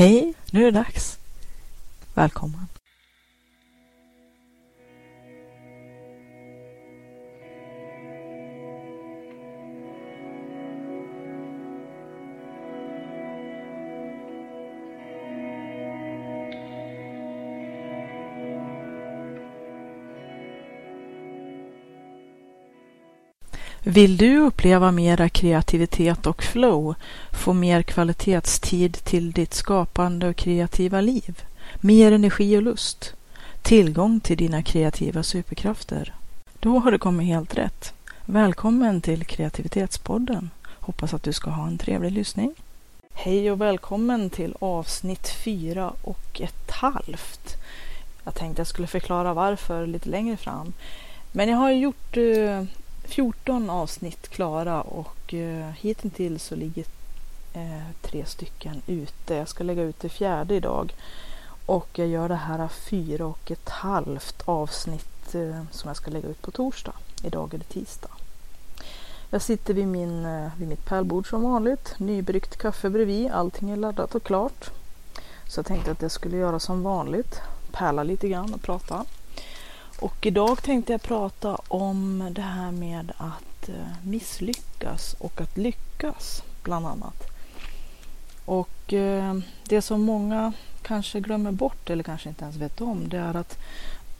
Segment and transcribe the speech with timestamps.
[0.00, 1.18] Hej, nu är det dags.
[2.14, 2.66] Välkommen.
[23.90, 26.94] Vill du uppleva mera kreativitet och flow,
[27.32, 31.42] få mer kvalitetstid till ditt skapande och kreativa liv,
[31.80, 33.14] mer energi och lust,
[33.62, 36.14] tillgång till dina kreativa superkrafter?
[36.60, 37.92] Då har du kommit helt rätt.
[38.24, 40.50] Välkommen till Kreativitetspodden.
[40.66, 42.54] Hoppas att du ska ha en trevlig lyssning.
[43.12, 47.56] Hej och välkommen till avsnitt fyra och ett halvt.
[48.24, 50.72] Jag tänkte jag skulle förklara varför lite längre fram.
[51.32, 52.64] Men jag har gjort eh,
[53.10, 56.84] 14 avsnitt klara och eh, hittills så ligger
[57.52, 59.34] eh, tre stycken ute.
[59.34, 60.94] Jag ska lägga ut det fjärde idag
[61.66, 66.28] och jag gör det här fyra och ett halvt avsnitt eh, som jag ska lägga
[66.28, 66.92] ut på torsdag.
[67.24, 68.10] Idag är det tisdag.
[69.30, 73.76] Jag sitter vid, min, eh, vid mitt pärlbord som vanligt, nybryggt kaffe bredvid, allting är
[73.76, 74.70] laddat och klart.
[75.48, 77.40] Så jag tänkte att jag skulle göra som vanligt,
[77.72, 79.04] pärla lite grann och prata.
[80.00, 86.42] Och idag tänkte jag prata om det här med att eh, misslyckas och att lyckas
[86.62, 87.30] bland annat.
[88.44, 93.18] Och eh, det som många kanske glömmer bort eller kanske inte ens vet om det
[93.18, 93.58] är att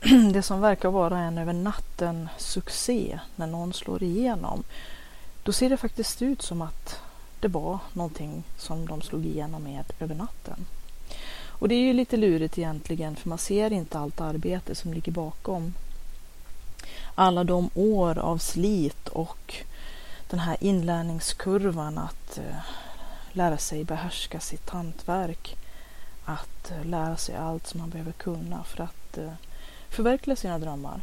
[0.33, 4.63] det som verkar vara en över natten succé när någon slår igenom
[5.43, 6.99] då ser det faktiskt ut som att
[7.39, 10.65] det var någonting som de slog igenom med över natten.
[11.61, 15.11] Och det är ju lite lurigt egentligen för man ser inte allt arbete som ligger
[15.11, 15.73] bakom.
[17.15, 19.55] Alla de år av slit och
[20.29, 22.55] den här inlärningskurvan att eh,
[23.31, 25.55] lära sig behärska sitt hantverk.
[26.25, 29.33] Att eh, lära sig allt som man behöver kunna för att eh,
[29.89, 31.01] förverkliga sina drömmar.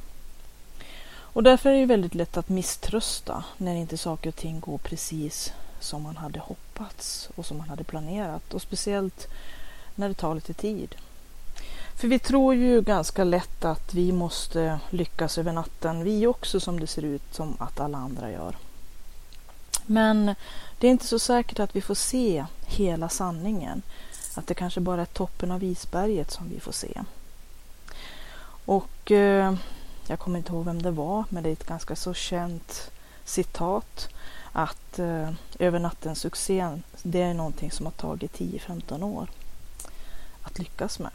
[1.10, 5.52] Och därför är det väldigt lätt att misströsta när inte saker och ting går precis
[5.80, 8.54] som man hade hoppats och som man hade planerat.
[8.54, 9.28] Och speciellt
[9.98, 10.94] när det tar lite tid.
[11.98, 16.80] För vi tror ju ganska lätt att vi måste lyckas över natten, vi också som
[16.80, 18.56] det ser ut som att alla andra gör.
[19.86, 20.34] Men
[20.78, 23.82] det är inte så säkert att vi får se hela sanningen.
[24.34, 27.00] Att det kanske bara är toppen av isberget som vi får se.
[28.64, 29.54] Och eh,
[30.06, 32.90] jag kommer inte ihåg vem det var, men det är ett ganska så känt
[33.24, 34.08] citat
[34.52, 39.28] att eh, över natten succén, det är någonting som har tagit 10-15 år
[40.48, 41.12] att lyckas med.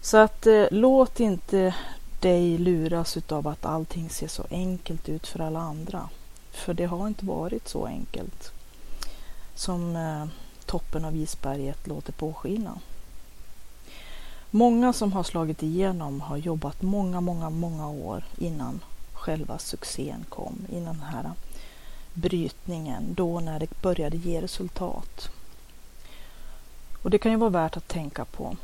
[0.00, 1.74] Så att eh, låt inte
[2.20, 6.08] dig luras av att allting ser så enkelt ut för alla andra.
[6.50, 8.52] För det har inte varit så enkelt
[9.54, 10.26] som eh,
[10.66, 12.78] toppen av isberget låter påskina.
[14.50, 18.80] Många som har slagit igenom har jobbat många, många, många år innan
[19.12, 21.30] själva succén kom, innan den här
[22.14, 25.30] brytningen, då när det började ge resultat.
[27.02, 28.56] Och det kan ju vara värt att tänka på.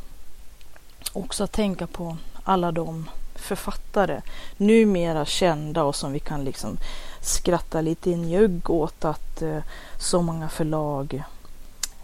[1.13, 4.21] Också att tänka på alla de författare,
[4.57, 6.77] numera kända och som vi kan liksom
[7.21, 9.59] skratta lite i njugg åt att eh,
[9.99, 11.23] så många förlag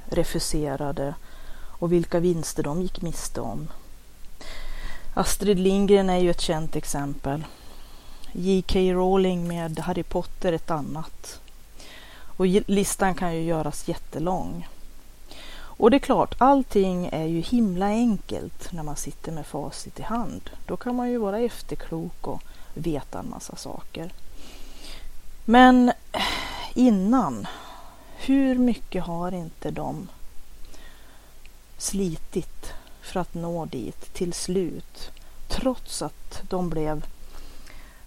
[0.06, 1.15] refuserade
[1.78, 3.69] och vilka vinster de gick miste om.
[5.15, 7.44] Astrid Lindgren är ju ett känt exempel.
[8.33, 8.78] J.K.
[8.78, 11.41] Rowling med Harry Potter ett annat.
[12.37, 14.69] Och listan kan ju göras jättelång.
[15.77, 20.03] Och det är klart, allting är ju himla enkelt när man sitter med facit i
[20.03, 20.51] hand.
[20.67, 22.43] Då kan man ju vara efterklok och
[22.75, 24.12] veta en massa saker.
[25.45, 25.93] Men
[26.75, 27.47] innan,
[28.17, 30.09] hur mycket har inte de
[31.79, 35.11] slitit för att nå dit till slut?
[35.49, 37.06] Trots att de blev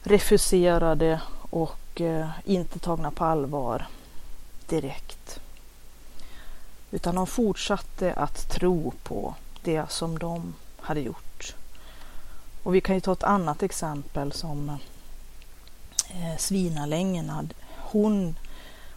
[0.03, 3.87] refuserade och eh, inte tagna på allvar
[4.69, 5.39] direkt.
[6.91, 11.55] Utan de fortsatte att tro på det som de hade gjort.
[12.63, 14.69] Och vi kan ju ta ett annat exempel som
[16.09, 17.51] eh, Svinalängen.
[17.77, 18.35] Hon,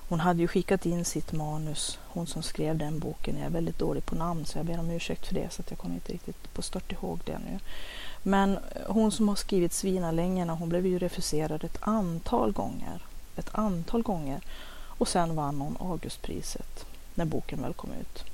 [0.09, 3.37] hon hade ju skickat in sitt manus, hon som skrev den boken.
[3.37, 5.71] Jag är väldigt dålig på namn så jag ber om ursäkt för det så att
[5.71, 7.59] jag kommer inte riktigt på stört ihåg det nu.
[8.23, 13.03] Men eh, hon som har skrivit Svinalängerna hon blev ju refuserad ett antal gånger.
[13.37, 14.41] Ett antal gånger.
[14.99, 18.25] Och sen vann hon Augustpriset när boken väl kom ut.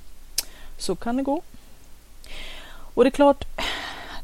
[0.78, 1.42] Så kan det gå.
[2.68, 3.44] Och det är klart,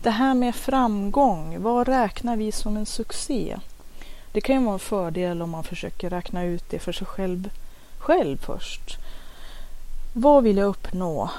[0.03, 3.59] det här med framgång, vad räknar vi som en succé?
[4.33, 7.51] Det kan ju vara en fördel om man försöker räkna ut det för sig själv,
[7.99, 8.99] själv först.
[10.13, 11.31] Vad vill jag uppnå?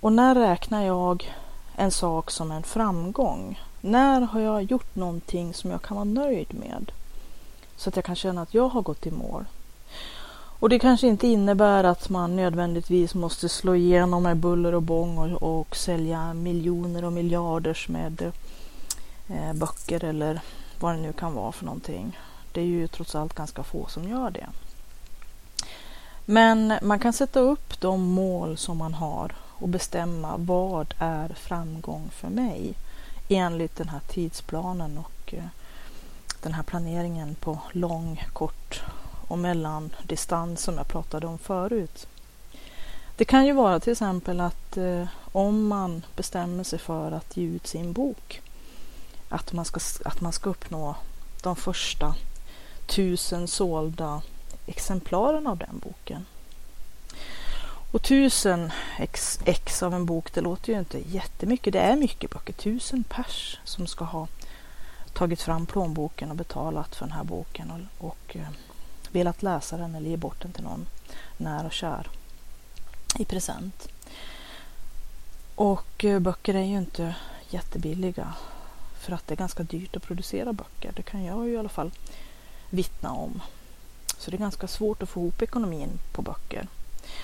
[0.00, 1.34] Och när räknar jag
[1.76, 3.60] en sak som en framgång?
[3.80, 6.92] När har jag gjort någonting som jag kan vara nöjd med?
[7.76, 9.44] Så att jag kan känna att jag har gått i mål.
[10.60, 15.18] Och det kanske inte innebär att man nödvändigtvis måste slå igenom med buller och bång
[15.18, 18.32] och, och sälja miljoner och miljarders med
[19.28, 20.40] eh, böcker eller
[20.80, 22.18] vad det nu kan vara för någonting.
[22.52, 24.46] Det är ju trots allt ganska få som gör det.
[26.24, 32.10] Men man kan sätta upp de mål som man har och bestämma vad är framgång
[32.12, 32.74] för mig
[33.28, 35.44] enligt den här tidsplanen och eh,
[36.42, 38.82] den här planeringen på lång, kort
[39.30, 42.06] och mellandistans som jag pratade om förut.
[43.16, 47.44] Det kan ju vara till exempel att eh, om man bestämmer sig för att ge
[47.44, 48.42] ut sin bok
[49.28, 50.94] att man ska, att man ska uppnå
[51.42, 52.14] de första
[52.86, 54.22] tusen sålda
[54.66, 56.26] exemplaren av den boken.
[57.92, 61.72] Och tusen ex, ex av en bok, det låter ju inte jättemycket.
[61.72, 62.52] Det är mycket böcker.
[62.52, 64.26] Tusen pers som ska ha
[65.12, 68.48] tagit fram plånboken och betalat för den här boken och, och eh,
[69.12, 70.86] velat läsa den eller ge bort den till någon
[71.36, 72.08] när och kär
[73.18, 73.88] i present.
[75.54, 77.14] Och eh, böcker är ju inte
[77.50, 78.34] jättebilliga
[79.00, 80.92] för att det är ganska dyrt att producera böcker.
[80.96, 81.90] Det kan jag ju i alla fall
[82.70, 83.42] vittna om.
[84.18, 86.68] Så det är ganska svårt att få ihop ekonomin på böcker.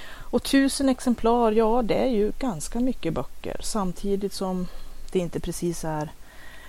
[0.08, 4.66] Och tusen exemplar, ja det är ju ganska mycket böcker samtidigt som
[5.12, 6.10] det inte precis är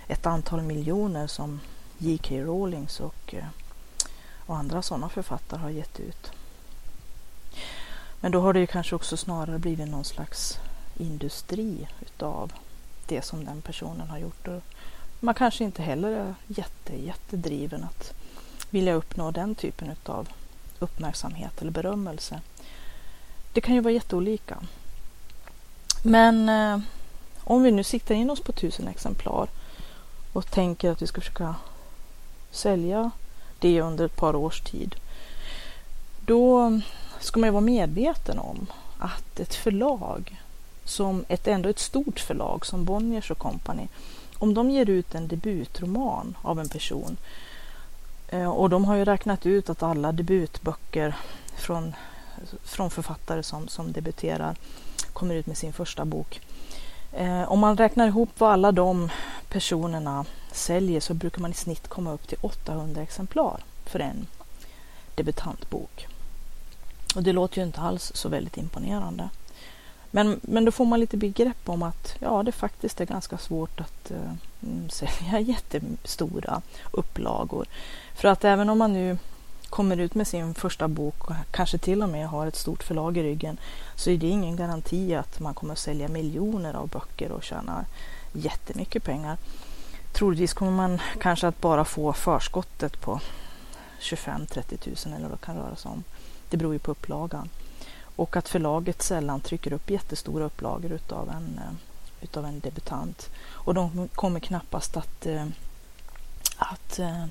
[0.07, 1.59] ett antal miljoner som
[1.97, 2.35] J.K.
[2.35, 3.45] Rowlings och, eh,
[4.47, 6.31] och andra sådana författare har gett ut.
[8.19, 10.57] Men då har det ju kanske också snarare blivit någon slags
[10.97, 12.53] industri utav
[13.07, 14.47] det som den personen har gjort.
[14.47, 14.63] Och
[15.19, 18.13] man kanske inte heller är jätte, jättedriven att
[18.69, 20.29] vilja uppnå den typen utav
[20.79, 22.41] uppmärksamhet eller berömmelse.
[23.53, 24.57] Det kan ju vara jätteolika.
[26.03, 26.79] Men eh,
[27.43, 29.47] om vi nu siktar in oss på tusen exemplar
[30.33, 31.55] och tänker att vi ska försöka
[32.51, 33.11] sälja
[33.59, 34.95] det under ett par års tid.
[36.25, 36.71] Då
[37.19, 38.67] ska man ju vara medveten om
[38.97, 40.41] att ett förlag
[40.83, 43.87] som ett ändå ett stort förlag som Bonniers och Company
[44.39, 47.17] om de ger ut en debutroman av en person
[48.27, 51.15] eh, och de har ju räknat ut att alla debutböcker
[51.57, 51.93] från,
[52.63, 54.55] från författare som, som debuterar
[55.13, 56.41] kommer ut med sin första bok.
[57.13, 59.09] Eh, om man räknar ihop vad alla de
[59.49, 64.27] personerna säljer så brukar man i snitt komma upp till 800 exemplar för en
[65.15, 66.07] debutantbok.
[67.15, 69.29] Och det låter ju inte alls så väldigt imponerande.
[70.11, 73.79] Men, men då får man lite begrepp om att ja, det faktiskt är ganska svårt
[73.79, 76.61] att uh, sälja jättestora
[76.91, 77.65] upplagor.
[78.15, 79.17] För att även om man nu
[79.69, 83.17] kommer ut med sin första bok och kanske till och med har ett stort förlag
[83.17, 83.57] i ryggen
[83.95, 87.85] så är det ingen garanti att man kommer att sälja miljoner av böcker och tjäna
[88.33, 89.37] jättemycket pengar.
[90.13, 93.19] Troligtvis kommer man kanske att bara få förskottet på
[93.99, 96.03] 25-30 000 eller vad det kan röra sig om.
[96.49, 97.49] Det beror ju på upplagan.
[98.15, 101.73] Och att förlaget sällan trycker upp jättestora upplagor utav en, eh,
[102.21, 103.29] utav en debutant.
[103.49, 105.45] Och de kommer knappast att, eh,
[106.57, 107.25] att eh,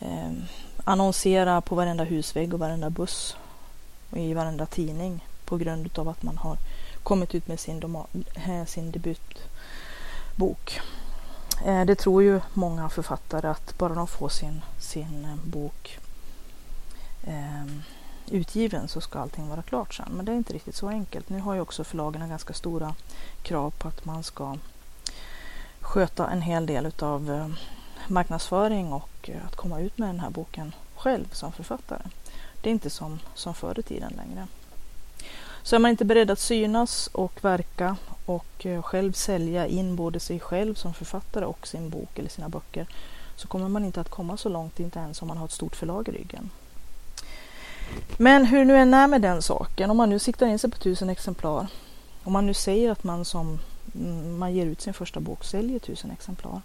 [0.00, 0.32] eh,
[0.84, 3.36] annonsera på varenda husvägg och varenda buss
[4.10, 6.56] och i varenda tidning på grund av att man har
[7.02, 7.96] kommit ut med sin,
[8.34, 10.80] eh, sin debutbok.
[11.64, 15.98] Eh, det tror ju många författare att bara de får sin, sin eh, bok
[17.26, 17.64] eh,
[18.30, 20.08] utgiven så ska allting vara klart sen.
[20.12, 21.28] Men det är inte riktigt så enkelt.
[21.28, 22.94] Nu har ju också förlagen ganska stora
[23.42, 24.56] krav på att man ska
[25.80, 27.48] sköta en hel del utav eh,
[28.10, 32.02] marknadsföring och eh, att komma ut med den här boken själv som författare.
[32.60, 34.46] Det är inte som, som förr i tiden längre.
[35.62, 37.96] Så är man inte beredd att synas och verka
[38.26, 42.48] och eh, själv sälja in både sig själv som författare och sin bok eller sina
[42.48, 42.86] böcker
[43.36, 45.76] så kommer man inte att komma så långt, inte ens om man har ett stort
[45.76, 46.50] förlag i ryggen.
[48.16, 50.78] Men hur nu än är med den saken, om man nu siktar in sig på
[50.78, 51.66] tusen exemplar,
[52.24, 53.58] om man nu säger att man som
[53.94, 56.60] mm, man ger ut sin första bok säljer tusen exemplar,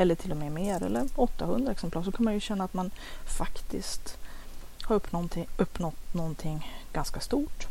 [0.00, 2.90] eller till och med mer, eller 800 exemplar, så kan man ju känna att man
[3.26, 4.18] faktiskt
[4.82, 7.66] har uppnått någonting, uppnått någonting ganska stort.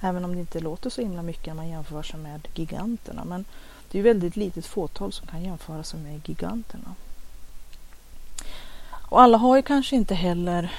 [0.00, 3.24] Även om det inte låter så himla mycket när man jämför sig med giganterna.
[3.24, 3.44] Men
[3.90, 6.94] det är väldigt litet fåtal som kan jämföra sig med giganterna.
[8.92, 10.72] Och alla har ju kanske inte heller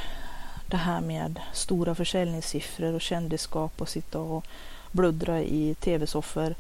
[0.67, 4.46] det här med stora försäljningssiffror och kändisskap och sitta och
[4.91, 6.55] bluddra i tv-soffor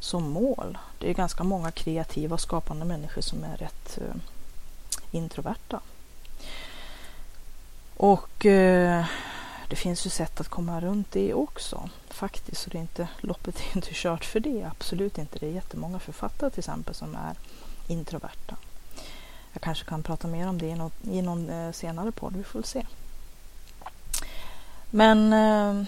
[0.00, 0.78] som mål.
[0.98, 4.14] Det är ganska många kreativa och skapande människor som är rätt eh,
[5.10, 5.80] introverta.
[7.96, 9.04] Och eh,
[9.68, 12.62] det finns ju sätt att komma runt det också faktiskt.
[12.62, 14.68] Så det är inte, loppet är inte kört för det.
[14.70, 15.38] Absolut inte.
[15.38, 17.36] Det är jättemånga författare till exempel som är
[17.86, 18.56] introverta.
[19.52, 22.36] Jag kanske kan prata mer om det i, någon, i någon eh, senare podd.
[22.36, 22.86] Vi får väl se.
[24.90, 25.86] Men eh,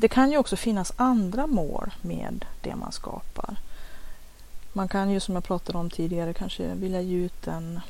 [0.00, 3.56] det kan ju också finnas andra mål med det man skapar.
[4.72, 7.80] Man kan ju som jag pratade om tidigare kanske vilja ge ut en,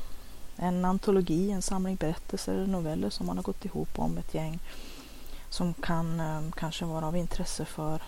[0.57, 4.59] en antologi, en samling berättelser eller noveller som man har gått ihop om ett gäng
[5.49, 8.01] som kan eh, kanske vara av intresse för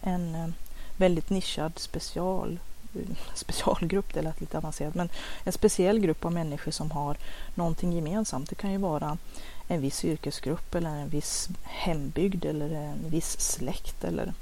[0.00, 0.48] en eh,
[0.96, 2.58] väldigt nischad special
[2.94, 5.08] eh, specialgrupp, det lät lite avancerat, men
[5.44, 7.16] en speciell grupp av människor som har
[7.54, 8.48] någonting gemensamt.
[8.48, 9.18] Det kan ju vara
[9.72, 14.32] en viss yrkesgrupp eller en viss hembygd eller en viss släkt eller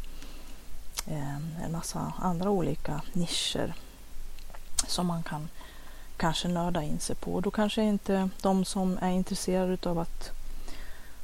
[1.06, 3.74] eh, en massa andra olika nischer
[4.86, 5.48] som man kan
[6.16, 7.40] kanske nörda in sig på.
[7.40, 10.30] Då kanske inte de som är intresserade av att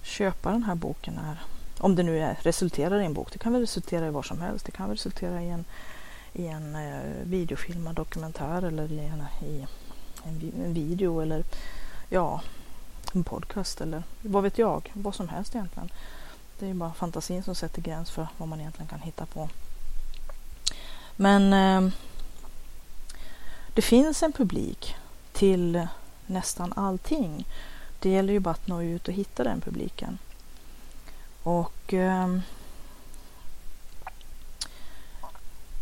[0.03, 1.43] köpa den här boken är,
[1.79, 4.41] om det nu är, resulterar i en bok, det kan väl resultera i vad som
[4.41, 4.67] helst.
[4.67, 5.65] Det kan väl resultera i en,
[6.33, 9.67] i en eh, videofilmad dokumentär eller i, en, i
[10.25, 11.45] en video eller
[12.09, 12.41] ja,
[13.15, 15.91] en podcast eller vad vet jag, vad som helst egentligen.
[16.59, 19.49] Det är ju bara fantasin som sätter gräns för vad man egentligen kan hitta på.
[21.17, 21.93] Men eh,
[23.75, 24.95] det finns en publik
[25.33, 25.87] till
[26.27, 27.47] nästan allting.
[27.99, 30.19] Det gäller ju bara att nå ut och hitta den publiken.
[31.43, 32.39] Och eh,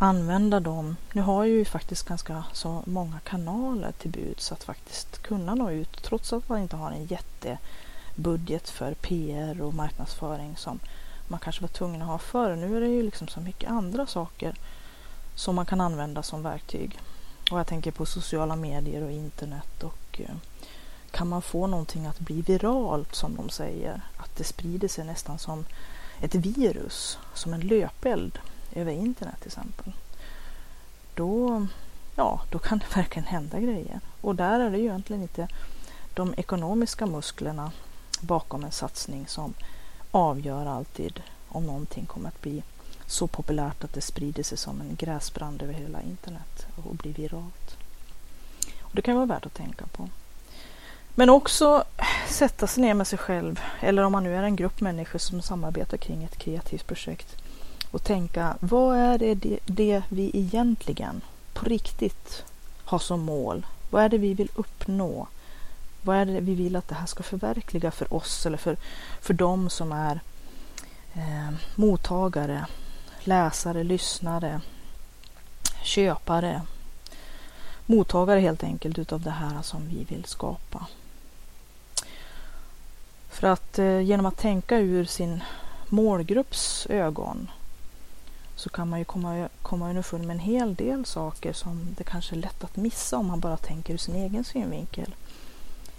[0.04, 0.96] använda dem.
[1.12, 5.70] Nu har jag ju faktiskt ganska så många kanaler till buds att faktiskt kunna nå
[5.70, 10.80] ut trots att man inte har en jättebudget för PR och marknadsföring som
[11.28, 12.56] man kanske var tvungen att ha förr.
[12.56, 14.54] Nu är det ju liksom så mycket andra saker
[15.34, 16.98] som man kan använda som verktyg.
[17.50, 20.34] Och jag tänker på sociala medier och internet och eh,
[21.10, 25.38] kan man få någonting att bli viralt som de säger, att det sprider sig nästan
[25.38, 25.64] som
[26.20, 28.38] ett virus, som en löpeld
[28.74, 29.92] över internet till exempel.
[31.14, 31.66] Då,
[32.16, 34.00] ja, då kan det verkligen hända grejer.
[34.20, 35.48] Och där är det ju egentligen inte
[36.14, 37.72] de ekonomiska musklerna
[38.20, 39.54] bakom en satsning som
[40.10, 42.62] avgör alltid om någonting kommer att bli
[43.06, 47.76] så populärt att det sprider sig som en gräsbrand över hela internet och blir viralt.
[48.82, 50.08] Och det kan vara värt att tänka på.
[51.14, 51.84] Men också
[52.28, 55.42] sätta sig ner med sig själv, eller om man nu är en grupp människor som
[55.42, 57.43] samarbetar kring ett kreativt projekt
[57.94, 61.20] och tänka vad är det, det, det vi egentligen
[61.52, 62.44] på riktigt
[62.84, 63.66] har som mål?
[63.90, 65.26] Vad är det vi vill uppnå?
[66.02, 68.76] Vad är det vi vill att det här ska förverkliga för oss eller för,
[69.20, 70.20] för dem som är
[71.14, 72.66] eh, mottagare,
[73.20, 74.60] läsare, lyssnare,
[75.82, 76.62] köpare,
[77.86, 80.86] mottagare helt enkelt utav det här som vi vill skapa.
[83.28, 85.42] För att eh, genom att tänka ur sin
[85.88, 87.50] målgrupps ögon
[88.56, 92.34] så kan man ju komma, komma underfund med en hel del saker som det kanske
[92.34, 95.14] är lätt att missa om man bara tänker ur sin egen synvinkel.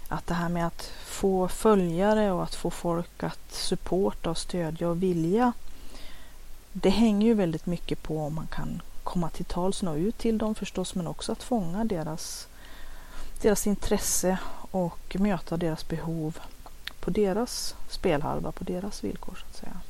[0.08, 4.88] Att det här med att få följare och att få folk att supporta och stödja
[4.88, 5.52] och vilja
[6.82, 10.38] det hänger ju väldigt mycket på om man kan komma till tals, nå ut till
[10.38, 12.48] dem förstås, men också att fånga deras,
[13.42, 14.38] deras intresse
[14.70, 16.38] och möta deras behov
[17.00, 19.80] på deras spelhalva, på deras villkor så att säga.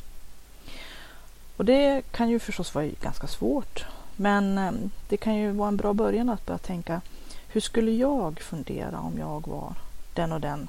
[1.57, 3.87] Och det kan ju förstås vara ganska svårt.
[4.17, 7.01] Men ehm, det kan ju vara en bra början att börja tänka
[7.49, 9.75] hur skulle jag fundera om jag var
[10.15, 10.69] den och den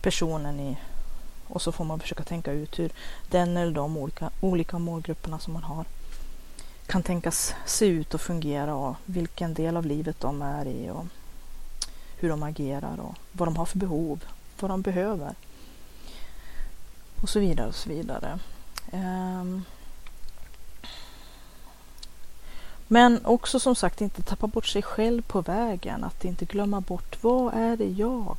[0.00, 0.76] personen i
[1.48, 2.92] och så får man försöka tänka ut hur
[3.30, 5.84] den eller de olika, olika målgrupperna som man har
[6.86, 11.06] kan tänkas se ut och fungera och vilken del av livet de är i och
[12.16, 14.24] hur de agerar och vad de har för behov,
[14.60, 15.34] vad de behöver
[17.22, 18.38] och så vidare och så vidare.
[18.92, 19.64] Um,
[22.92, 26.04] Men också som sagt inte tappa bort sig själv på vägen.
[26.04, 28.36] Att inte glömma bort vad är det jag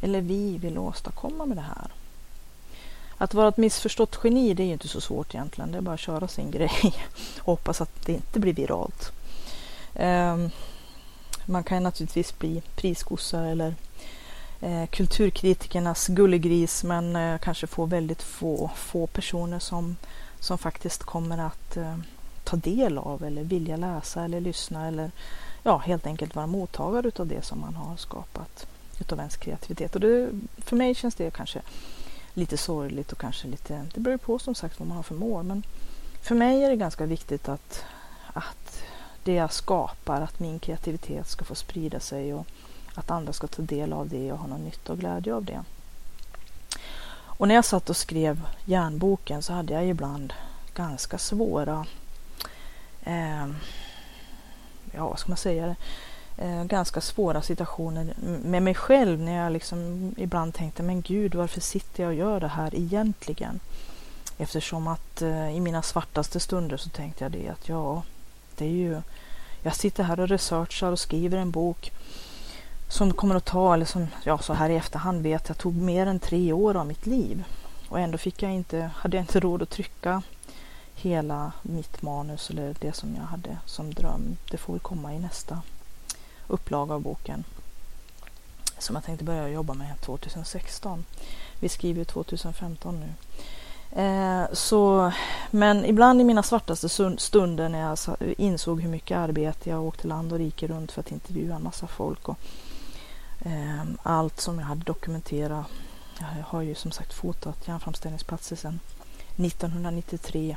[0.00, 1.90] eller vi vill åstadkomma med det här.
[3.18, 5.72] Att vara ett missförstått geni det är inte så svårt egentligen.
[5.72, 6.94] Det är bara att köra sin grej
[7.38, 9.12] och hoppas att det inte blir viralt.
[9.94, 10.50] Ehm,
[11.46, 13.74] man kan naturligtvis bli priskossa eller
[14.60, 19.96] eh, kulturkritikernas gullegris men eh, kanske få väldigt få, få personer som,
[20.40, 21.96] som faktiskt kommer att eh,
[22.52, 25.10] ta del av eller vilja läsa eller lyssna eller
[25.62, 28.66] ja, helt enkelt vara mottagare utav det som man har skapat
[29.00, 29.94] utav ens kreativitet.
[29.94, 31.62] Och det, för mig känns det kanske
[32.34, 35.44] lite sorgligt och kanske lite, det beror på som sagt vad man har för mål.
[35.44, 35.62] Men
[36.22, 37.84] för mig är det ganska viktigt att,
[38.32, 38.82] att
[39.24, 42.46] det jag skapar, att min kreativitet ska få sprida sig och
[42.94, 45.64] att andra ska ta del av det och ha någon nytta och glädje av det.
[47.14, 50.32] Och när jag satt och skrev järnboken så hade jag ibland
[50.74, 51.86] ganska svåra,
[53.04, 53.46] eh,
[54.92, 55.76] ja vad ska man säga
[56.36, 61.60] eh, ganska svåra situationer med mig själv när jag liksom ibland tänkte men gud varför
[61.60, 63.60] sitter jag och gör det här egentligen?
[64.38, 68.02] Eftersom att eh, i mina svartaste stunder så tänkte jag det att ja,
[68.56, 69.02] det är ju,
[69.62, 71.92] jag sitter här och researchar och skriver en bok
[72.88, 76.06] som kommer att ta, eller som ja, så här i efterhand vet jag, tog mer
[76.06, 77.44] än tre år av mitt liv.
[77.88, 80.22] Och ändå fick jag inte, hade jag inte råd att trycka
[80.94, 84.36] hela mitt manus eller det som jag hade som dröm.
[84.50, 85.62] Det får väl komma i nästa
[86.48, 87.44] upplaga av boken
[88.82, 91.04] som jag tänkte börja jobba med 2016.
[91.60, 93.12] Vi skriver 2015 nu.
[94.02, 95.12] Eh, så,
[95.50, 97.98] men ibland i mina svartaste stunder när jag
[98.38, 101.86] insåg hur mycket arbete jag åkte land och rike runt för att intervjua en massa
[101.86, 102.38] folk och
[103.40, 105.66] eh, allt som jag hade dokumenterat.
[106.18, 108.80] Jag har ju som sagt fotat järnframställningsplatser sedan
[109.36, 110.56] 1993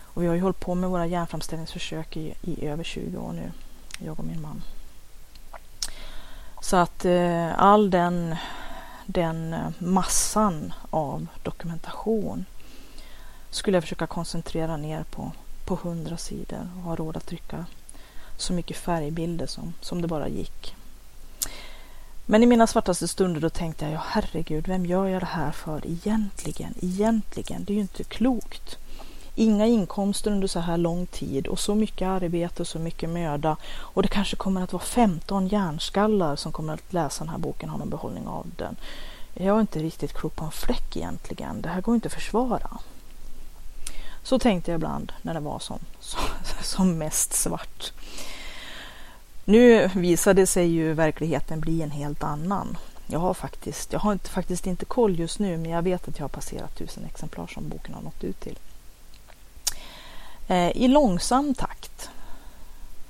[0.00, 3.52] och vi har ju hållit på med våra järnframställningsförsök i, i över 20 år nu,
[3.98, 4.62] jag och min man.
[6.60, 8.36] Så att eh, all den,
[9.06, 12.44] den eh, massan av dokumentation
[13.50, 15.32] skulle jag försöka koncentrera ner på,
[15.64, 17.66] på 100 sidor och ha råd att trycka
[18.36, 20.76] så mycket färgbilder som, som det bara gick.
[22.30, 25.52] Men i mina svartaste stunder då tänkte jag, ja herregud, vem gör jag det här
[25.52, 26.74] för egentligen?
[26.82, 28.78] Egentligen, det är ju inte klokt.
[29.34, 33.56] Inga inkomster under så här lång tid och så mycket arbete och så mycket möda.
[33.70, 37.68] Och det kanske kommer att vara 15 hjärnskallar som kommer att läsa den här boken
[37.68, 38.76] och ha någon behållning av den.
[39.34, 41.62] Jag är inte riktigt klok på en fläck egentligen.
[41.62, 42.78] Det här går inte att försvara.
[44.22, 46.20] Så tänkte jag ibland när det var som, som,
[46.62, 47.92] som mest svart.
[49.48, 52.76] Nu visade sig ju verkligheten bli en helt annan.
[53.06, 56.18] Jag har faktiskt, jag har inte, faktiskt inte koll just nu, men jag vet att
[56.18, 58.58] jag har passerat tusen exemplar som boken har nått ut till.
[60.48, 62.10] Eh, I långsam takt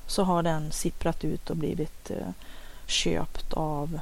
[0.06, 2.28] så har den sipprat ut och blivit eh,
[2.86, 4.00] köpt av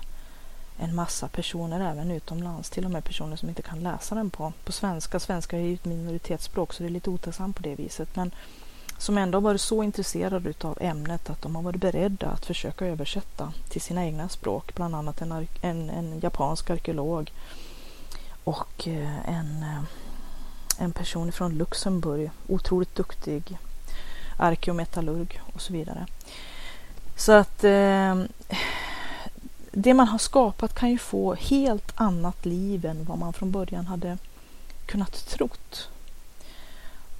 [0.79, 2.71] en massa personer även utomlands.
[2.71, 5.21] Till och med personer som inte kan läsa den på, på svenska.
[5.21, 8.17] Svenska är ju ett minoritetsspråk så det är lite otacksamt på det viset.
[8.17, 8.31] Men
[8.99, 13.53] som ändå varit så intresserade av ämnet att de har varit beredda att försöka översätta
[13.69, 14.75] till sina egna språk.
[14.75, 17.33] Bland annat en, en, en japansk arkeolog
[18.45, 19.83] och eh, en, eh,
[20.79, 23.59] en person från Luxemburg, otroligt duktig
[24.37, 26.07] arkeometallurg och så vidare.
[27.17, 28.23] Så att eh,
[29.71, 33.87] det man har skapat kan ju få helt annat liv än vad man från början
[33.87, 34.19] hade
[34.87, 35.89] kunnat trott.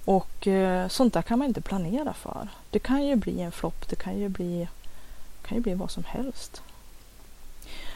[0.07, 2.47] Och eh, sånt där kan man inte planera för.
[2.69, 4.67] Det kan ju bli en flopp, det kan ju bli,
[5.41, 6.61] kan ju bli vad som helst.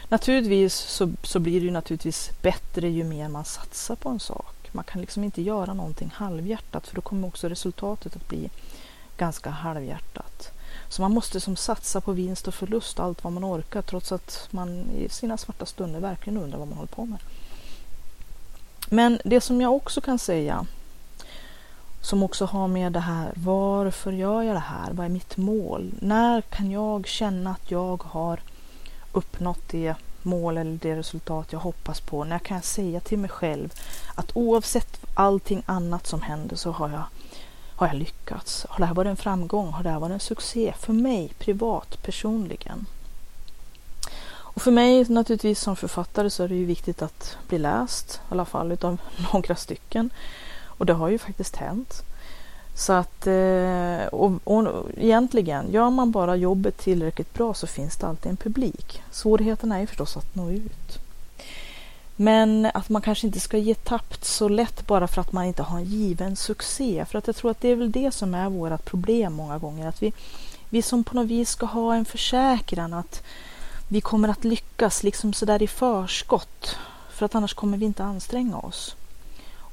[0.10, 4.70] Naturligtvis så, så blir det ju naturligtvis bättre ju mer man satsar på en sak.
[4.72, 8.50] Man kan liksom inte göra någonting halvhjärtat för då kommer också resultatet att bli
[9.18, 10.52] ganska halvhjärtat.
[10.90, 14.48] Så man måste som satsa på vinst och förlust allt vad man orkar trots att
[14.52, 17.20] man i sina svarta stunder verkligen undrar vad man håller på med.
[18.90, 20.66] Men det som jag också kan säga
[22.02, 24.92] som också har med det här, varför gör jag det här?
[24.92, 25.92] Vad är mitt mål?
[26.00, 28.40] När kan jag känna att jag har
[29.12, 32.24] uppnått det mål eller det resultat jag hoppas på?
[32.24, 33.74] När kan jag säga till mig själv
[34.16, 37.04] att oavsett allting annat som händer så har jag,
[37.76, 38.66] har jag lyckats?
[38.70, 39.72] Har det här varit en framgång?
[39.72, 42.86] Har det här varit en succé för mig privat, personligen?
[44.54, 48.34] Och för mig naturligtvis som författare så är det ju viktigt att bli läst, i
[48.34, 49.02] alla fall utav
[49.34, 50.10] några stycken.
[50.82, 52.04] Och det har ju faktiskt hänt.
[52.76, 58.08] Så att, eh, och, och egentligen, gör man bara jobbet tillräckligt bra så finns det
[58.08, 59.04] alltid en publik.
[59.12, 61.00] Svårigheten är ju förstås att nå ut.
[62.16, 65.64] Men att man kanske inte ska ge tappt så lätt bara för att man inte
[65.64, 67.06] har en given succé.
[67.10, 69.88] För att jag tror att det är väl det som är vårt problem många gånger.
[69.88, 70.14] Att vi,
[70.70, 73.24] vi som på något vis ska ha en försäkran att
[73.88, 76.78] vi kommer att lyckas liksom sådär i förskott.
[77.10, 78.96] För att annars kommer vi inte anstränga oss.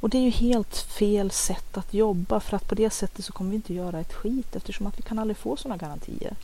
[0.01, 3.33] Och det är ju helt fel sätt att jobba för att på det sättet så
[3.33, 6.37] kommer vi inte göra ett skit eftersom att vi kan aldrig få sådana garantier.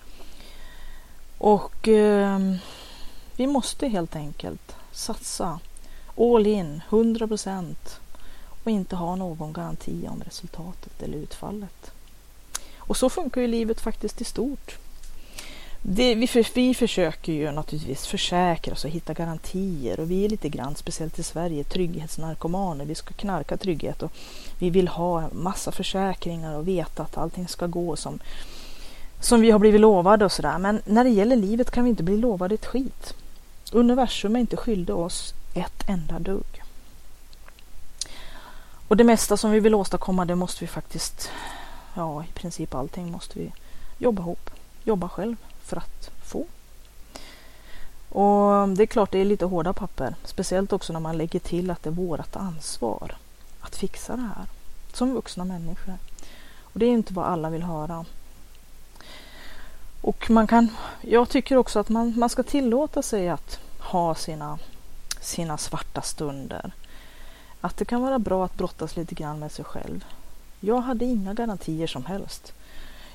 [1.38, 2.38] Och eh,
[3.36, 5.60] vi måste helt enkelt satsa
[6.16, 8.00] all in, 100 procent
[8.64, 11.90] och inte ha någon garanti om resultatet eller utfallet.
[12.78, 14.78] Och så funkar ju livet faktiskt i stort.
[15.86, 20.28] Det, vi, för, vi försöker ju naturligtvis försäkra oss och hitta garantier och vi är
[20.28, 22.84] lite grann, speciellt i Sverige, trygghetsnarkomaner.
[22.84, 24.12] Vi ska knarka trygghet och
[24.58, 28.18] vi vill ha massa försäkringar och veta att allting ska gå som,
[29.20, 30.58] som vi har blivit lovade och sådär.
[30.58, 33.14] Men när det gäller livet kan vi inte bli lovade ett skit.
[33.72, 36.62] Universum är inte skyldig oss ett enda dugg.
[38.88, 41.30] Och det mesta som vi vill åstadkomma det måste vi faktiskt,
[41.94, 43.52] ja i princip allting måste vi
[43.98, 44.50] jobba ihop,
[44.84, 46.46] jobba själv för att få.
[48.08, 51.70] Och det är klart det är lite hårda papper, speciellt också när man lägger till
[51.70, 53.16] att det är vårt ansvar
[53.60, 54.46] att fixa det här
[54.92, 55.94] som vuxna människor.
[56.60, 58.04] Och det är inte vad alla vill höra.
[60.00, 60.68] Och man kan,
[61.00, 64.58] jag tycker också att man, man ska tillåta sig att ha sina,
[65.20, 66.72] sina svarta stunder.
[67.60, 70.04] Att det kan vara bra att brottas lite grann med sig själv.
[70.60, 72.52] Jag hade inga garantier som helst.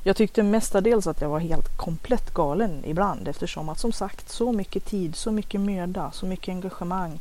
[0.04, 4.52] Jag tyckte mestadels att jag var helt komplett galen ibland eftersom att som sagt så
[4.52, 7.20] mycket tid, så mycket möda, så mycket engagemang,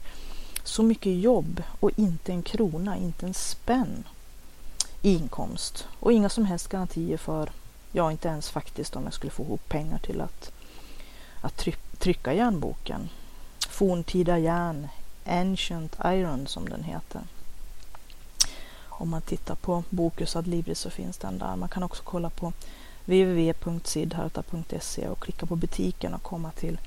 [0.65, 4.05] så mycket jobb och inte en krona, inte en spänn
[5.03, 7.51] i inkomst och inga som helst garantier för,
[7.93, 10.53] ja inte ens faktiskt om jag skulle få ihop pengar till att,
[11.41, 11.67] att
[11.99, 13.09] trycka järnboken.
[13.69, 14.89] Forntida järn,
[15.27, 17.21] Ancient Iron som den heter.
[19.01, 21.57] Om man tittar på Bokus ad Libris så finns den där.
[21.57, 22.53] Man kan också kolla på
[23.05, 26.79] www.sidharta.se och klicka på butiken och komma till,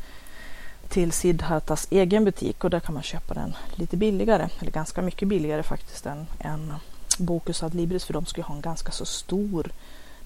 [0.89, 5.27] till Sidhartas egen butik och där kan man köpa den lite billigare, eller ganska mycket
[5.27, 6.73] billigare faktiskt än, än
[7.19, 9.71] Bokus ad Libris för de ska ju ha en ganska så stor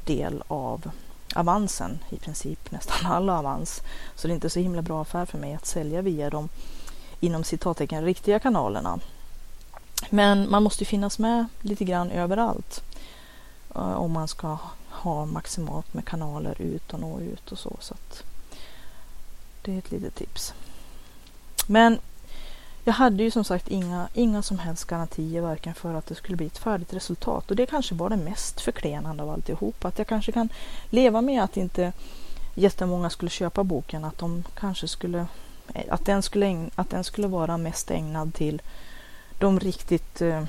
[0.05, 0.91] del av
[1.35, 3.81] avansen, i princip nästan all avans.
[4.15, 6.49] Så det är inte så himla bra affär för mig att sälja via de
[7.19, 8.99] inom citattecken riktiga kanalerna.
[10.10, 12.84] Men man måste finnas med lite grann överallt
[13.75, 14.58] uh, om man ska
[14.89, 17.77] ha maximalt med kanaler ut och nå ut och så.
[17.79, 18.23] så att
[19.62, 20.53] det är ett litet tips.
[21.67, 21.99] Men
[22.84, 26.38] jag hade ju som sagt inga, inga som helst garantier varken för att det skulle
[26.38, 29.86] bli ett färdigt resultat och det kanske var det mest förklenande av alltihop.
[29.86, 30.49] Att jag kanske kan
[30.89, 31.93] leva med att inte
[32.55, 35.27] jättemånga skulle köpa boken, att de kanske skulle
[35.89, 38.62] att den skulle, att den skulle vara mest ägnad till
[39.39, 40.43] de riktigt eh,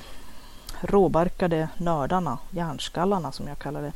[0.81, 3.91] råbarkade nördarna, hjärnskallarna som jag kallar det.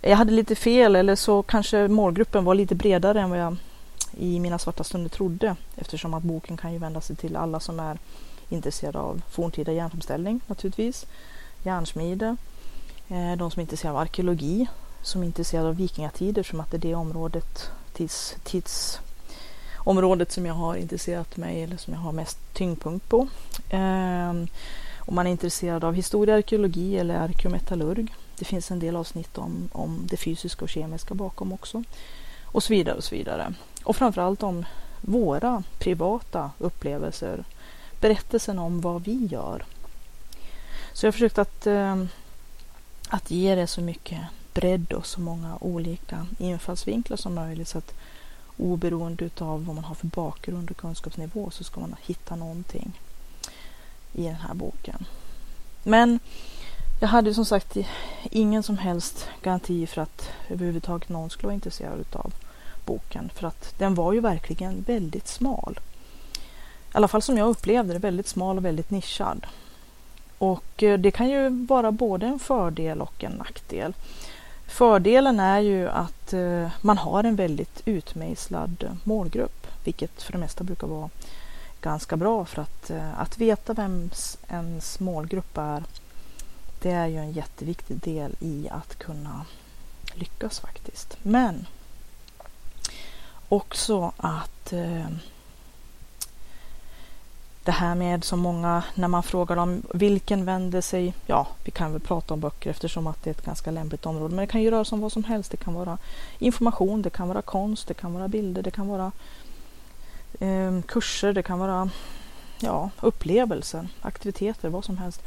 [0.00, 3.56] Jag hade lite fel eller så kanske målgruppen var lite bredare än vad jag
[4.16, 7.80] i mina svarta stunder trodde eftersom att boken kan ju vända sig till alla som
[7.80, 7.98] är
[8.48, 11.06] intresserade av forntida järnframställning naturligtvis,
[11.62, 12.36] järnsmide,
[13.08, 14.66] eh, de som är intresserade av arkeologi,
[15.02, 18.98] som är intresserade av vikingatider som att det är det området, tids,
[19.86, 23.28] området som jag har intresserat mig eller som jag har mest tyngdpunkt på.
[23.70, 24.48] Ehm,
[24.98, 28.14] om man är intresserad av historia, arkeologi eller arkeometallurg.
[28.38, 31.82] Det finns en del avsnitt om, om det fysiska och kemiska bakom också.
[32.44, 33.54] Och så vidare och så vidare.
[33.84, 34.64] Och framförallt om
[35.00, 37.44] våra privata upplevelser.
[38.00, 39.64] Berättelsen om vad vi gör.
[40.92, 42.08] Så jag har försökt att, ehm,
[43.08, 44.20] att ge det så mycket
[44.54, 47.68] bredd och så många olika infallsvinklar som möjligt.
[47.68, 47.94] Så att
[48.56, 53.00] oberoende av vad man har för bakgrund och kunskapsnivå så ska man hitta någonting
[54.12, 55.06] i den här boken.
[55.82, 56.18] Men
[57.00, 57.76] jag hade som sagt
[58.30, 62.32] ingen som helst garanti för att överhuvudtaget någon skulle vara intresserad utav
[62.84, 65.80] boken för att den var ju verkligen väldigt smal.
[66.34, 69.46] I alla fall som jag upplevde det, väldigt smal och väldigt nischad.
[70.38, 73.94] Och eh, det kan ju vara både en fördel och en nackdel.
[74.66, 80.64] Fördelen är ju att eh, man har en väldigt utmejslad målgrupp, vilket för det mesta
[80.64, 81.10] brukar vara
[81.80, 84.10] ganska bra för att, eh, att veta vem
[84.48, 85.82] ens målgrupp är.
[86.82, 89.44] Det är ju en jätteviktig del i att kunna
[90.14, 91.16] lyckas faktiskt.
[91.22, 91.66] Men
[93.48, 95.06] också att eh,
[97.66, 101.92] det här med som många, när man frågar dem vilken vänder sig, ja vi kan
[101.92, 104.62] väl prata om böcker eftersom att det är ett ganska lämpligt område, men det kan
[104.62, 105.50] ju röra sig om vad som helst.
[105.50, 105.98] Det kan vara
[106.38, 109.12] information, det kan vara konst, det kan vara bilder, det kan vara
[110.40, 111.90] eh, kurser, det kan vara
[112.60, 115.22] ja, upplevelser, aktiviteter, vad som helst.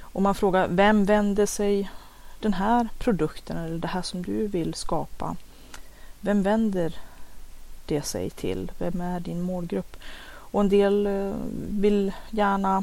[0.00, 1.90] Om man frågar vem vänder sig
[2.40, 5.36] den här produkten eller det här som du vill skapa?
[6.20, 6.94] Vem vänder
[7.86, 8.72] det sig till?
[8.78, 9.96] Vem är din målgrupp?
[10.54, 11.32] Och en del eh,
[11.68, 12.82] vill gärna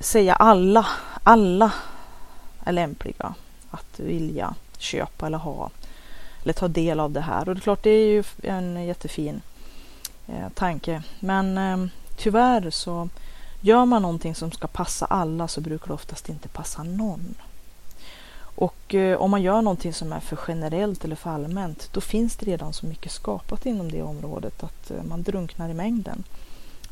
[0.00, 0.86] säga alla,
[1.22, 1.72] alla
[2.64, 3.34] är lämpliga
[3.70, 5.70] att vilja köpa eller ha
[6.42, 7.48] eller ta del av det här.
[7.48, 9.40] Och det är klart, det är ju en jättefin
[10.28, 11.02] eh, tanke.
[11.20, 13.08] Men eh, tyvärr så
[13.60, 17.34] gör man någonting som ska passa alla så brukar det oftast inte passa någon.
[18.54, 22.36] Och eh, om man gör någonting som är för generellt eller för allmänt, då finns
[22.36, 26.24] det redan så mycket skapat inom det området att eh, man drunknar i mängden.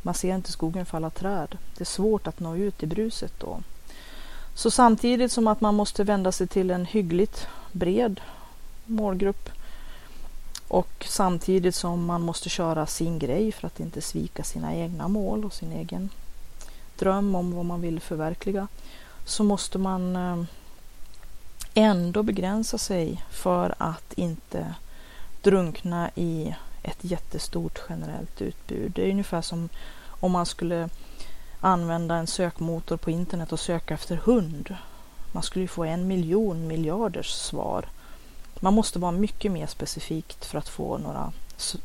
[0.03, 1.59] Man ser inte skogen för alla träd.
[1.77, 3.61] Det är svårt att nå ut i bruset då.
[4.55, 8.21] Så samtidigt som att man måste vända sig till en hyggligt bred
[8.87, 9.51] målgrupp
[10.69, 15.45] och samtidigt som man måste köra sin grej för att inte svika sina egna mål
[15.45, 16.09] och sin egen
[16.99, 18.69] dröm om vad man vill förverkliga
[19.25, 20.45] så måste man eh,
[21.75, 24.75] ändå begränsa sig för att inte
[25.43, 28.93] drunkna i ett jättestort generellt utbud.
[28.93, 29.69] Det är ungefär som
[30.21, 30.89] om man skulle
[31.61, 34.77] använda en sökmotor på internet och söka efter hund.
[35.33, 37.89] Man skulle ju få en miljon miljarders svar.
[38.61, 41.33] Man måste vara mycket mer specifikt för att få några,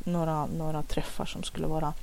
[0.04, 1.94] några, några träffar som skulle vara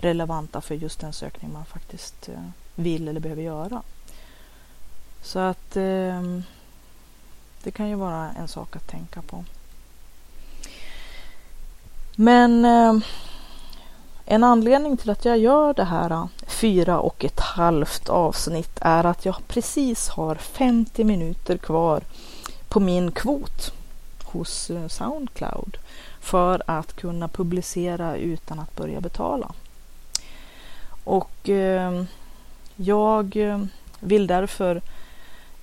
[0.00, 3.82] relevanta för just den sökning man faktiskt eh, vill eller behöver göra.
[5.22, 6.22] Så att eh,
[7.64, 9.44] det kan ju vara en sak att tänka på.
[12.16, 12.94] Men eh,
[14.24, 19.06] en anledning till att jag gör det här eh, fyra och ett halvt avsnitt är
[19.06, 22.02] att jag precis har 50 minuter kvar
[22.68, 23.72] på min kvot
[24.24, 25.76] hos eh, Soundcloud
[26.20, 29.52] för att kunna publicera utan att börja betala.
[31.04, 32.04] Och eh,
[32.76, 33.64] jag eh,
[34.00, 34.82] vill därför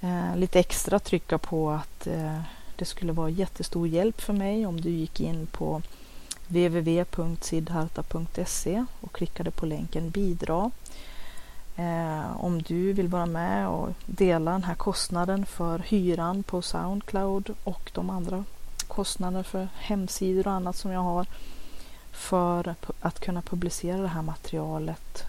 [0.02, 2.42] eh, lite extra trycka på att eh,
[2.76, 5.82] det skulle vara jättestor hjälp för mig om du gick in på
[6.48, 10.72] www.sidharta.se och klickade på länken bidra.
[11.76, 17.56] Eh, om du vill vara med och dela den här kostnaden för hyran på Soundcloud
[17.64, 18.44] och de andra
[18.88, 21.26] kostnader för hemsidor och annat som jag har
[22.12, 25.26] för att kunna publicera det här materialet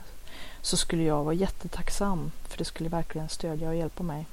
[0.63, 4.27] så skulle jag vara jättetacksam för det skulle verkligen stödja och hjälpa mig.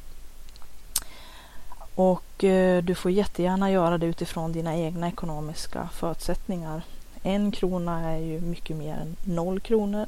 [1.98, 6.82] Och eh, du får jättegärna göra det utifrån dina egna ekonomiska förutsättningar.
[7.24, 10.06] En krona är ju mycket mer än noll kronor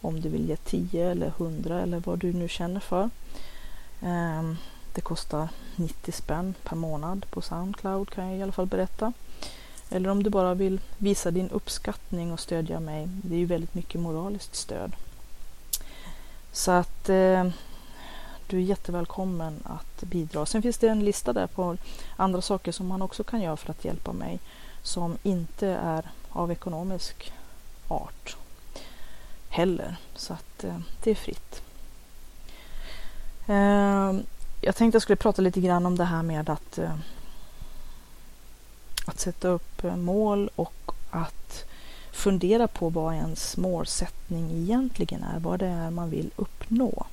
[0.00, 3.10] om du vill ge 10 eller 100 eller vad du nu känner för.
[4.02, 4.56] Ehm,
[4.94, 9.12] det kostar 90 spänn per månad på Soundcloud kan jag i alla fall berätta.
[9.90, 13.08] Eller om du bara vill visa din uppskattning och stödja mig.
[13.22, 14.92] Det är ju väldigt mycket moraliskt stöd.
[16.52, 17.48] Så att eh,
[18.50, 20.46] du är jättevälkommen att bidra.
[20.46, 21.76] Sen finns det en lista där på
[22.16, 24.38] andra saker som man också kan göra för att hjälpa mig
[24.82, 27.32] som inte är av ekonomisk
[27.88, 28.36] art
[29.48, 29.96] heller.
[30.14, 31.62] Så att eh, det är fritt.
[33.46, 34.12] Eh,
[34.60, 36.94] jag tänkte jag skulle prata lite grann om det här med att, eh,
[39.06, 41.64] att sätta upp eh, mål och att
[42.12, 47.06] fundera på vad ens målsättning egentligen är, vad det är man vill uppnå.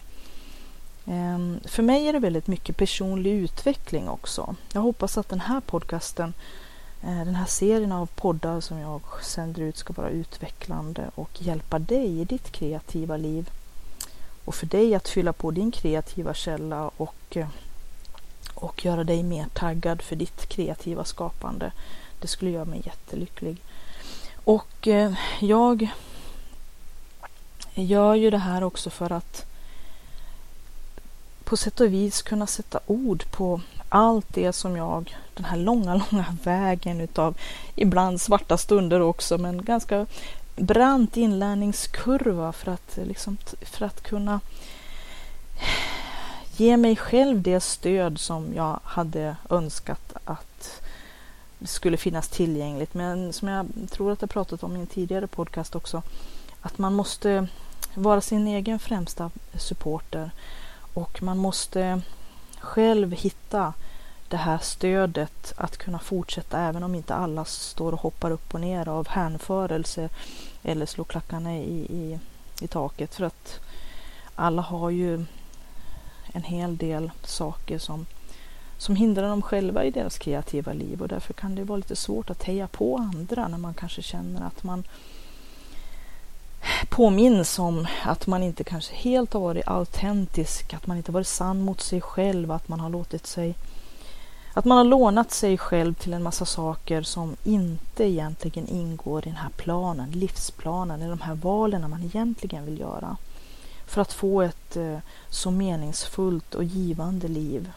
[1.08, 4.56] Ehm, för mig är det väldigt mycket personlig utveckling också.
[4.74, 6.34] Jag hoppas att den här podcasten,
[7.04, 11.80] eh, den här serien av poddar som jag sänder ut ska vara utvecklande och hjälpa
[11.80, 13.50] dig i ditt kreativa liv.
[14.46, 17.48] Och för dig att fylla på din kreativa källa och, eh,
[18.54, 21.72] och göra dig mer taggad för ditt kreativa skapande.
[22.22, 23.58] Det skulle göra mig jättelycklig.
[24.44, 25.90] Och eh, jag
[27.74, 29.46] gör ju det här också för att
[31.48, 35.94] på sätt och vis kunna sätta ord på allt det som jag, den här långa,
[36.12, 37.38] långa vägen utav
[37.76, 40.06] ibland svarta stunder också, men ganska
[40.56, 44.40] brant inlärningskurva för att, liksom, för att kunna
[46.58, 50.82] ge mig själv det stöd som jag hade önskat att
[51.66, 52.94] skulle finnas tillgängligt.
[52.94, 56.02] Men som jag tror att jag pratat om i en tidigare podcast också,
[56.62, 57.48] att man måste
[57.94, 60.32] vara sin egen främsta supporter
[60.98, 62.02] och man måste
[62.60, 63.74] själv hitta
[64.28, 68.62] det här stödet att kunna fortsätta även om inte alla står och hoppar upp och
[68.62, 70.10] ner av hänförelse
[70.64, 72.20] eller slår klackarna i, i,
[72.62, 73.16] i taket.
[73.16, 73.60] För att
[74.36, 75.26] alla har ju
[76.34, 78.06] en hel del saker som,
[78.78, 82.30] som hindrar dem själva i deras kreativa liv och därför kan det vara lite svårt
[82.30, 84.84] att heja på andra när man kanske känner att man
[86.90, 91.62] påminns om att man inte kanske helt har varit autentisk, att man inte varit sann
[91.62, 93.56] mot sig själv, att man har låtit sig
[94.58, 99.30] att man har lånat sig själv till en massa saker som inte egentligen ingår i
[99.30, 103.18] den här planen, livsplanen, i de här valen man egentligen vill göra.
[103.86, 104.98] För att få ett eh,
[105.30, 107.72] så meningsfullt och givande liv.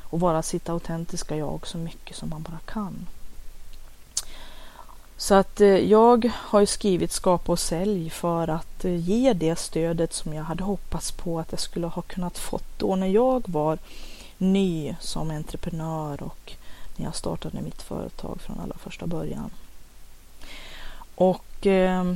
[0.00, 3.06] Och vara sitt autentiska jag så mycket som man bara kan.
[5.20, 10.12] Så att eh, jag har skrivit Skapa och sälj för att eh, ge det stödet
[10.12, 13.78] som jag hade hoppats på att jag skulle ha kunnat fått då när jag var
[14.38, 16.52] ny som entreprenör och
[16.96, 19.50] när jag startade mitt företag från allra första början.
[21.14, 22.14] Och eh,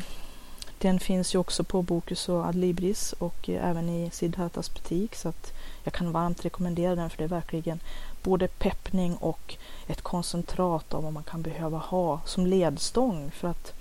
[0.79, 5.29] den finns ju också på Bokus och Adlibris och eh, även i Siddhartas butik så
[5.29, 5.53] att
[5.85, 7.81] jag kan varmt rekommendera den för det är verkligen
[8.23, 13.73] både peppning och ett koncentrat av vad man kan behöva ha som ledstång för att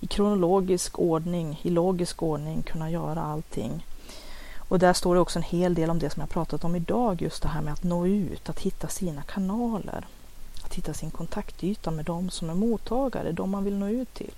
[0.00, 3.86] i kronologisk ordning, i logisk ordning kunna göra allting.
[4.68, 7.22] Och där står det också en hel del om det som jag pratat om idag,
[7.22, 10.06] just det här med att nå ut, att hitta sina kanaler.
[10.64, 14.34] Att hitta sin kontaktyta med de som är mottagare, de man vill nå ut till.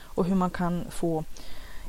[0.00, 1.24] Och hur man kan få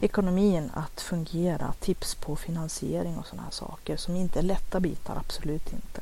[0.02, 5.16] ekonomin att fungera, tips på finansiering och sådana här saker som inte är lätta bitar,
[5.16, 6.02] absolut inte.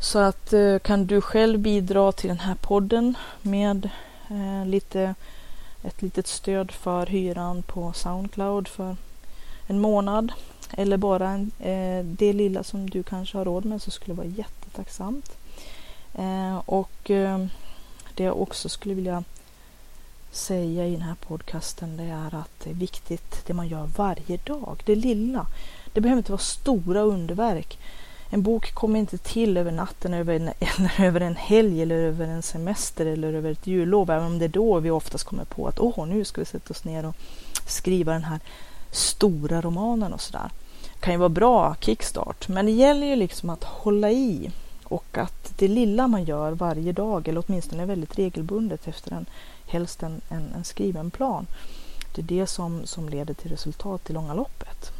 [0.00, 3.88] Så att eh, kan du själv bidra till den här podden med
[4.30, 5.14] eh, lite,
[5.82, 8.96] ett litet stöd för hyran på Soundcloud för
[9.66, 10.32] en månad
[10.72, 14.18] eller bara en, eh, det lilla som du kanske har råd med så skulle det
[14.18, 15.36] vara jättetacksamt.
[16.14, 17.46] Eh, och eh,
[18.14, 19.24] det jag också skulle vilja
[20.30, 24.36] säga i den här podcasten det är att det är viktigt det man gör varje
[24.36, 25.46] dag, det lilla.
[25.92, 27.78] Det behöver inte vara stora underverk.
[28.30, 30.50] En bok kommer inte till över natten, över en,
[31.06, 34.48] över en helg eller över en semester eller över ett jullov, även om det är
[34.48, 37.16] då vi oftast kommer på att åh, nu ska vi sätta oss ner och
[37.66, 38.40] skriva den här
[38.90, 40.50] stora romanen och sådär.
[40.94, 44.50] Det kan ju vara bra kickstart, men det gäller ju liksom att hålla i
[44.84, 49.26] och att det lilla man gör varje dag, eller åtminstone väldigt regelbundet efter en,
[49.70, 51.46] helst en, en, en skriven plan,
[52.14, 54.92] det är det som, som leder till resultat i långa loppet.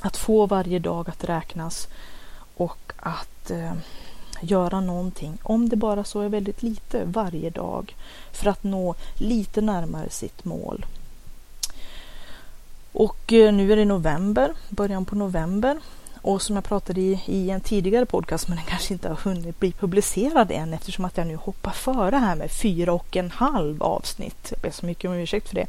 [0.00, 1.88] Att få varje dag att räknas
[2.56, 3.72] och att eh,
[4.40, 7.96] göra någonting, om det bara så är väldigt lite varje dag,
[8.32, 10.86] för att nå lite närmare sitt mål.
[12.92, 15.80] Och eh, nu är det november, början på november.
[16.28, 19.60] Och som jag pratade i, i en tidigare podcast, men den kanske inte har hunnit
[19.60, 23.82] bli publicerad än eftersom att jag nu hoppar före här med fyra och en halv
[23.82, 24.48] avsnitt.
[24.50, 25.66] Jag ber så mycket om ursäkt för det.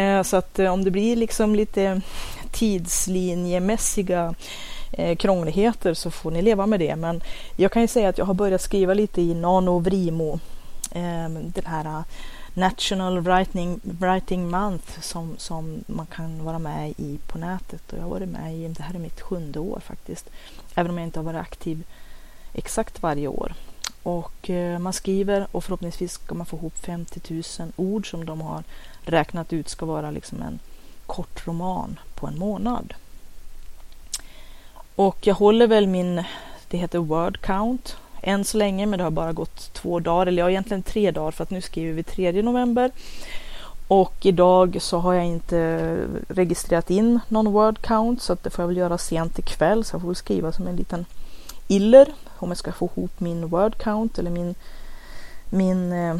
[0.00, 2.00] Eh, så att eh, om det blir liksom lite
[2.50, 4.34] tidslinjemässiga
[4.92, 6.96] eh, krångligheter så får ni leva med det.
[6.96, 7.22] Men
[7.56, 10.40] jag kan ju säga att jag har börjat skriva lite i Nano Vrimo,
[10.90, 12.02] eh, den här
[12.56, 17.92] National Writing, Writing Month som, som man kan vara med i på nätet.
[17.92, 20.30] Och jag har varit med i, det här är mitt sjunde år faktiskt,
[20.74, 21.84] även om jag inte har varit aktiv
[22.52, 23.54] exakt varje år.
[24.02, 28.40] Och eh, man skriver och förhoppningsvis ska man få ihop 50 000 ord som de
[28.40, 28.64] har
[29.04, 30.58] räknat ut ska vara liksom en
[31.06, 32.94] kort roman på en månad.
[34.94, 36.24] Och jag håller väl min,
[36.68, 40.42] det heter word count än så länge, men det har bara gått två dagar, eller
[40.42, 42.90] ja, egentligen tre dagar för att nu skriver vi 3 november.
[43.88, 48.62] Och idag så har jag inte registrerat in någon word count så att det får
[48.62, 51.04] jag väl göra sent ikväll så jag får väl skriva som en liten
[51.68, 54.54] iller om jag ska få ihop min word count eller min,
[55.50, 56.16] min, eh,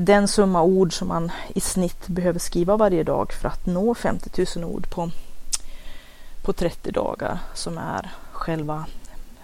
[0.00, 4.46] den summa ord som man i snitt behöver skriva varje dag för att nå 50
[4.56, 5.10] 000 ord på,
[6.42, 8.86] på 30 dagar som är själva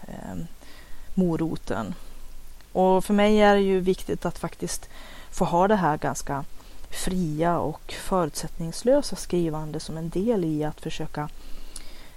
[0.03, 0.45] eh,
[1.15, 1.95] moroten.
[2.73, 4.89] Och för mig är det ju viktigt att faktiskt
[5.31, 6.45] få ha det här ganska
[6.91, 11.29] fria och förutsättningslösa skrivande som en del i att försöka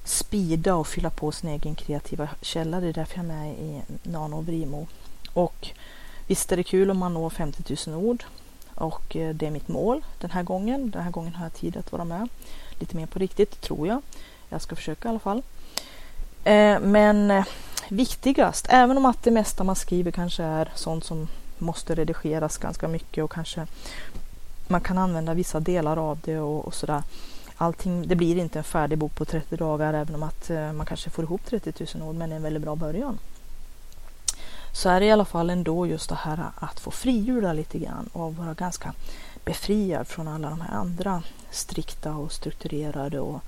[0.04, 2.80] spida och fylla på sin egen kreativa källa.
[2.80, 4.88] Det är därför jag är med i Nano Vrimo.
[5.34, 5.70] Och
[6.28, 8.24] visst är det kul om man når 50 000 ord
[8.76, 10.92] och eh, det är mitt mål den här gången.
[10.92, 12.30] Den här gången har jag tid att vara med
[12.80, 14.02] lite mer på riktigt, tror jag.
[14.50, 15.42] Jag ska försöka i alla fall.
[16.44, 17.46] Eh, men eh,
[17.90, 22.88] viktigast, även om att det mesta man skriver kanske är sånt som måste redigeras ganska
[22.88, 23.68] mycket och kanske
[24.68, 27.04] man kan använda vissa delar av det och, och sådär.
[27.58, 30.86] Allting, det blir inte en färdig bok på 30 dagar även om att eh, man
[30.86, 33.18] kanske får ihop 30 000 ord men det är en väldigt bra början.
[34.74, 38.10] Så är det i alla fall ändå just det här att få frihjula lite grann
[38.14, 38.94] och vara ganska
[39.46, 43.42] befriad från alla de här andra strikta och strukturerade och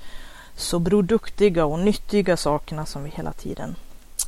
[0.55, 3.75] så produktiga och nyttiga sakerna som vi hela tiden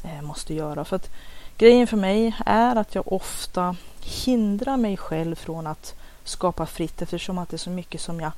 [0.04, 0.86] Eh, måste göra.
[0.86, 1.10] För att
[1.58, 7.38] grejen för mig är att jag ofta hindrar mig själv från att skapa fritt eftersom
[7.38, 8.32] att det är så mycket som jag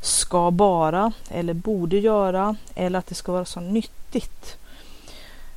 [0.00, 4.58] ska bara eller borde göra eller att det ska vara så nyttigt.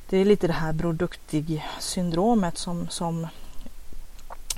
[0.08, 3.26] Det är lite det här produktig-syndromet som, som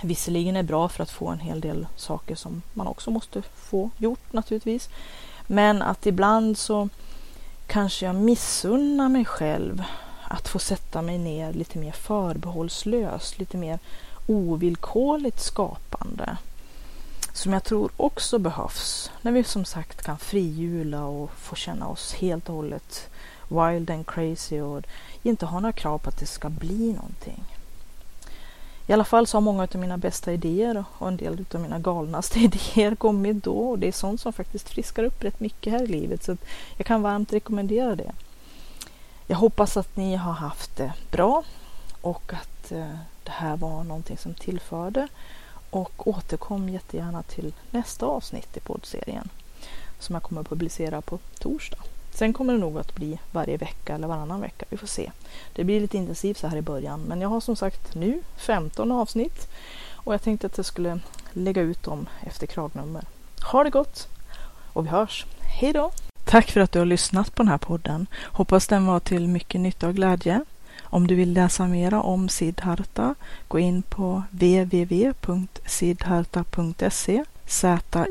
[0.03, 3.91] visserligen är bra för att få en hel del saker som man också måste få
[3.97, 4.89] gjort naturligtvis.
[5.47, 6.89] Men att ibland så
[7.67, 9.83] kanske jag missunnar mig själv
[10.35, 13.79] att få sätta mig ner lite mer förbehållslöst, lite mer
[14.27, 16.37] ovillkorligt skapande.
[17.33, 22.15] Som jag tror också behövs när vi som sagt kan frihjula och få känna oss
[22.15, 23.09] helt och hållet
[23.49, 24.83] wild and crazy och
[25.23, 27.45] inte ha några krav på att det ska bli någonting.
[28.87, 31.79] I alla fall så har många av mina bästa idéer och en del av mina
[31.79, 32.39] galnaste
[32.75, 35.87] idéer kommit då och det är sånt som faktiskt friskar upp rätt mycket här i
[35.87, 36.37] livet så
[36.77, 38.13] jag kan varmt rekommendera det.
[39.27, 41.45] Jag hoppas att ni har haft det bra
[42.01, 42.95] och att eh,
[43.25, 45.09] det här var någonting som tillförde
[45.71, 49.29] och återkom jättegärna till nästa avsnitt i poddserien.
[49.99, 51.79] som jag kommer att publicera på torsdag.
[52.15, 54.67] Sen kommer det nog att bli varje vecka eller varannan vecka.
[54.69, 55.11] Vi får se.
[55.53, 57.01] Det blir lite intensivt så här i början.
[57.01, 59.49] Men jag har som sagt nu 15 avsnitt
[59.93, 61.01] och jag tänkte att jag skulle
[61.33, 63.05] lägga ut dem efter kragnummer.
[63.53, 64.09] Ha det gott
[64.73, 65.27] och vi hörs.
[65.41, 65.91] Hej då!
[66.35, 68.07] Tack för att du har lyssnat på den här podden.
[68.25, 70.45] Hoppas den var till mycket nytta och glädje.
[70.83, 73.15] Om du vill läsa mera om Siddharta,
[73.49, 78.11] gå in på www.siddharta.se Z-I-D-D-H-A-R-T-A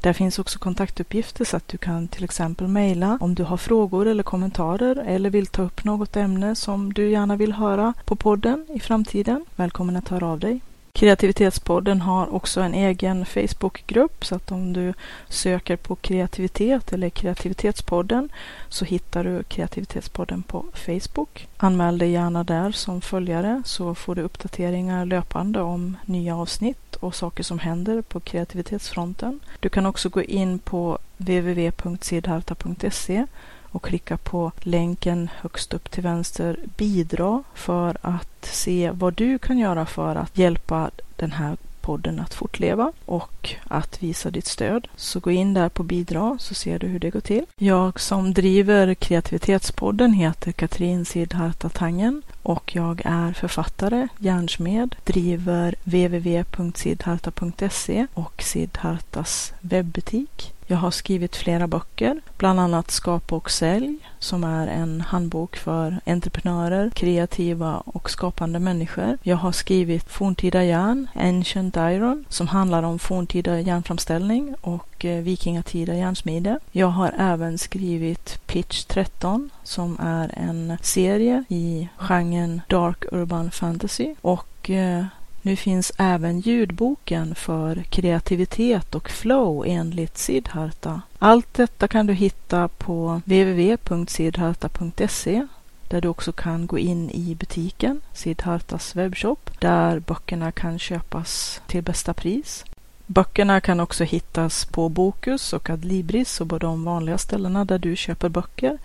[0.00, 4.06] Där finns också kontaktuppgifter så att du kan till exempel mejla om du har frågor
[4.06, 8.66] eller kommentarer eller vill ta upp något ämne som du gärna vill höra på podden
[8.74, 9.44] i framtiden.
[9.56, 10.60] Välkommen att höra av dig.
[10.94, 14.94] Kreativitetspodden har också en egen Facebookgrupp så att om du
[15.28, 18.28] söker på kreativitet eller kreativitetspodden
[18.68, 21.48] så hittar du kreativitetspodden på Facebook.
[21.56, 27.14] Anmäl dig gärna där som följare så får du uppdateringar löpande om nya avsnitt och
[27.14, 29.40] saker som händer på kreativitetsfronten.
[29.60, 33.26] Du kan också gå in på www.sidharta.se
[33.72, 39.58] och klicka på länken högst upp till vänster bidra för att se vad du kan
[39.58, 44.88] göra för att hjälpa den här podden att fortleva och att visa ditt stöd.
[44.96, 47.46] Så gå in där på bidra så ser du hur det går till.
[47.56, 58.06] Jag som driver kreativitetspodden heter Katrin Sidharta Tangen och jag är författare, järnsmed, driver www.sidharta.se
[58.14, 60.52] och Sidhartas webbutik.
[60.72, 66.00] Jag har skrivit flera böcker, bland annat Skapa och sälj som är en handbok för
[66.06, 69.18] entreprenörer, kreativa och skapande människor.
[69.22, 75.94] Jag har skrivit Forntida järn, Ancient Iron, som handlar om forntida järnframställning och eh, vikingatida
[75.94, 76.58] järnsmide.
[76.70, 84.14] Jag har även skrivit Pitch 13 som är en serie i genren Dark Urban Fantasy
[84.20, 85.04] och eh,
[85.42, 91.00] nu finns även ljudboken för kreativitet och flow enligt Siddharta.
[91.18, 95.46] Allt detta kan du hitta på www.siddharta.se
[95.88, 101.82] där du också kan gå in i butiken, Siddhartas webbshop, där böckerna kan köpas till
[101.82, 102.64] bästa pris.
[103.06, 107.96] Böckerna kan också hittas på Bokus och Adlibris och på de vanliga ställena där du
[107.96, 108.78] köper böcker.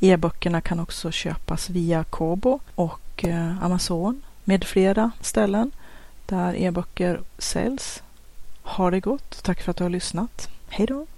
[0.00, 5.70] E-böckerna kan också köpas via Kobo och eh, Amazon med flera ställen
[6.28, 8.02] där e-böcker säljs.
[8.62, 9.42] Ha det gott.
[9.42, 10.48] Tack för att du har lyssnat.
[10.68, 11.06] Hej då!